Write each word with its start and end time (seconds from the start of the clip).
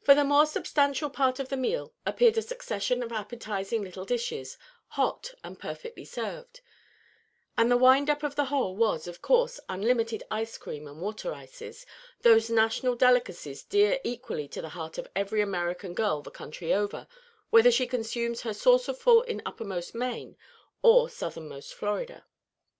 For 0.00 0.14
the 0.14 0.22
more 0.22 0.46
substantial 0.46 1.10
part 1.10 1.40
of 1.40 1.48
the 1.48 1.56
meal 1.56 1.92
appeared 2.06 2.38
a 2.38 2.42
succession 2.42 3.02
of 3.02 3.10
appetizing 3.10 3.82
little 3.82 4.04
dishes, 4.04 4.56
hot 4.90 5.34
and 5.42 5.58
perfectly 5.58 6.04
served; 6.04 6.60
and 7.58 7.68
the 7.68 7.76
wind 7.76 8.08
up 8.08 8.22
of 8.22 8.36
the 8.36 8.44
whole 8.44 8.76
was, 8.76 9.08
of 9.08 9.20
course, 9.20 9.58
unlimited 9.68 10.22
ice 10.30 10.56
cream 10.56 10.86
and 10.86 11.00
water 11.00 11.34
ices, 11.34 11.84
those 12.22 12.48
national 12.48 12.94
delicacies 12.94 13.64
dear 13.64 13.98
equally 14.04 14.46
to 14.46 14.62
the 14.62 14.68
heart 14.68 14.98
of 14.98 15.08
every 15.16 15.40
American 15.40 15.94
girl 15.94 16.22
the 16.22 16.30
country 16.30 16.72
over, 16.72 17.08
whether 17.50 17.72
she 17.72 17.88
consumes 17.88 18.42
her 18.42 18.54
saucer 18.54 18.94
full 18.94 19.22
in 19.22 19.42
uppermost 19.44 19.96
Maine 19.96 20.36
or 20.80 21.08
southernmost 21.08 21.74
Florida. 21.74 22.24